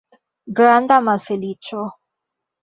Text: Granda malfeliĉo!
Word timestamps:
Granda 0.59 0.97
malfeliĉo! 1.09 1.85